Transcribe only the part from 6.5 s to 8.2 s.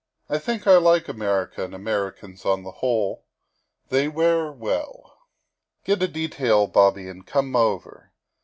Bobby, and come over.